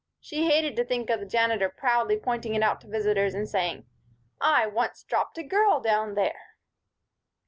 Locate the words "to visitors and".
2.81-3.47